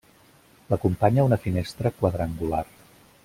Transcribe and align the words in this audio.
L'acompanya 0.71 1.27
una 1.29 1.39
finestra 1.45 1.93
quadrangular. 1.99 2.65